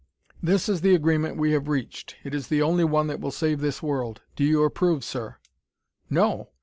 [0.41, 3.61] "This is the agreement we have reached; it is the only one that will save
[3.61, 4.21] this world.
[4.35, 5.35] Do you approve, sir?"
[6.09, 6.49] "No!